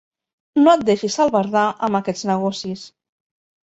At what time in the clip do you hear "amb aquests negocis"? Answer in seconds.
1.91-2.93